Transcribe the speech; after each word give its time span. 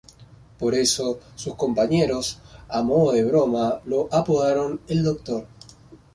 Por 0.57 0.73
eso, 0.73 1.19
sus 1.35 1.53
compañeros, 1.53 2.39
a 2.69 2.81
modo 2.81 3.11
de 3.11 3.23
broma, 3.23 3.81
lo 3.85 4.09
apodaron 4.11 4.81
"el 4.87 5.03
doctor". 5.03 5.45